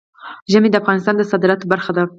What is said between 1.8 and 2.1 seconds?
ده.